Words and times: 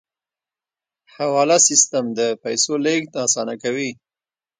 حواله 1.13 1.57
سیستم 1.67 2.05
د 2.19 2.21
پیسو 2.43 2.73
لیږد 2.85 3.11
اسانه 3.25 3.55
کوي 3.63 3.89